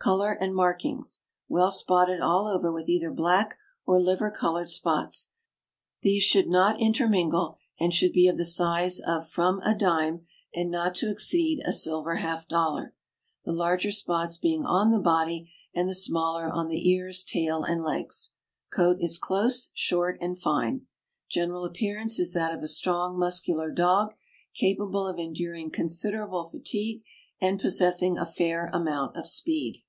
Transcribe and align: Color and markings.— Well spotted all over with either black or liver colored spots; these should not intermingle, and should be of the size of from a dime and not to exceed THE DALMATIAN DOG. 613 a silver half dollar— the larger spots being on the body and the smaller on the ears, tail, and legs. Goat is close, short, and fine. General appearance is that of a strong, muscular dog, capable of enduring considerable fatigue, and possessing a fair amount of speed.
Color 0.00 0.38
and 0.40 0.54
markings.— 0.54 1.20
Well 1.48 1.70
spotted 1.70 2.20
all 2.22 2.46
over 2.46 2.72
with 2.72 2.88
either 2.88 3.10
black 3.10 3.58
or 3.84 4.00
liver 4.00 4.30
colored 4.30 4.70
spots; 4.70 5.32
these 6.00 6.22
should 6.22 6.48
not 6.48 6.80
intermingle, 6.80 7.58
and 7.78 7.92
should 7.92 8.12
be 8.12 8.26
of 8.26 8.38
the 8.38 8.44
size 8.46 9.00
of 9.00 9.28
from 9.28 9.58
a 9.62 9.76
dime 9.76 10.24
and 10.54 10.70
not 10.70 10.94
to 10.94 11.10
exceed 11.10 11.58
THE 11.58 11.64
DALMATIAN 11.72 11.74
DOG. 11.74 11.74
613 11.74 11.74
a 11.74 11.78
silver 11.82 12.14
half 12.14 12.48
dollar— 12.48 12.94
the 13.44 13.52
larger 13.52 13.90
spots 13.90 14.38
being 14.38 14.64
on 14.64 14.92
the 14.92 15.00
body 15.00 15.52
and 15.74 15.90
the 15.90 15.94
smaller 15.94 16.48
on 16.48 16.68
the 16.68 16.90
ears, 16.90 17.22
tail, 17.22 17.62
and 17.64 17.82
legs. 17.82 18.30
Goat 18.74 18.96
is 19.00 19.18
close, 19.18 19.70
short, 19.74 20.16
and 20.22 20.38
fine. 20.40 20.86
General 21.28 21.66
appearance 21.66 22.18
is 22.18 22.32
that 22.32 22.54
of 22.54 22.62
a 22.62 22.68
strong, 22.68 23.18
muscular 23.18 23.70
dog, 23.70 24.14
capable 24.54 25.06
of 25.06 25.18
enduring 25.18 25.70
considerable 25.70 26.46
fatigue, 26.46 27.02
and 27.42 27.60
possessing 27.60 28.16
a 28.16 28.24
fair 28.24 28.70
amount 28.72 29.14
of 29.14 29.26
speed. 29.28 29.82